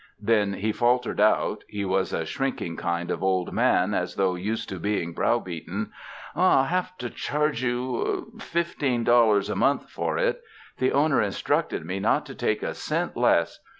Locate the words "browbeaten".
5.13-5.91